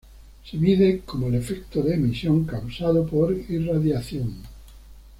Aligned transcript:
Se 0.49 0.57
mide 0.57 1.01
como 1.05 1.27
el 1.27 1.35
efecto 1.35 1.83
de 1.83 1.93
emisión 1.93 2.43
causado 2.45 3.05
por 3.05 3.33
irradiación. 3.33 4.37